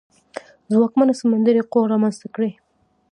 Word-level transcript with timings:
ځواکمنه 0.71 1.13
سمندري 1.21 1.61
قوه 1.71 1.87
رامنځته 1.93 2.27
کړي. 2.35 2.51